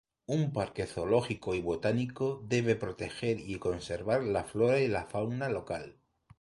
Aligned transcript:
Un 0.25 0.49
parque 0.51 0.87
zoológico 0.87 1.53
y 1.53 1.61
botánico 1.61 2.43
debe 2.49 2.75
proteger 2.75 3.39
y 3.39 3.59
conservar 3.59 4.23
la 4.23 4.43
flora 4.43 4.79
y 4.81 4.91
fauna 5.07 5.47
local. 5.47 5.95